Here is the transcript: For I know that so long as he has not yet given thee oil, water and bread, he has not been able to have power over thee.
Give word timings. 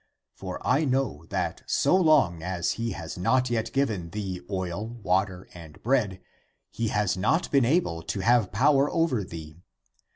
For 0.33 0.59
I 0.65 0.83
know 0.83 1.27
that 1.29 1.61
so 1.67 1.95
long 1.95 2.41
as 2.41 2.71
he 2.71 2.93
has 2.93 3.19
not 3.19 3.51
yet 3.51 3.71
given 3.71 4.09
thee 4.09 4.41
oil, 4.49 4.87
water 4.87 5.47
and 5.53 5.79
bread, 5.83 6.21
he 6.71 6.87
has 6.87 7.15
not 7.15 7.51
been 7.51 7.65
able 7.65 8.01
to 8.01 8.21
have 8.21 8.51
power 8.51 8.89
over 8.89 9.23
thee. 9.23 9.61